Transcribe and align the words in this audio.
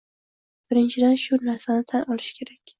Birinchidan, 0.71 1.15
shu 1.25 1.41
narsani 1.45 1.87
tan 1.95 2.13
olish 2.17 2.35
kerak. 2.43 2.63